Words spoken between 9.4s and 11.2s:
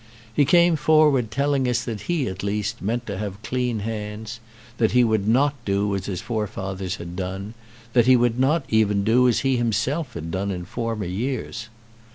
he himself had done in former